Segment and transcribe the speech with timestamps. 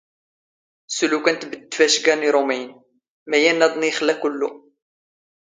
[0.95, 2.67] ⵙⵓⵍ ⵓⴽⴰⵏ ⵜⴱⴷⴷ ⵜⴼⴰⵛⴳⴰ ⵏ ⵉⵕⵓⵎⵉⵢⵏ.
[3.29, 4.49] ⵎⴰⵢⴰⵏⵏ ⴰⴹⵏ ⵉⵅⵍⴰ ⴽⵓⵍⵍⵓ.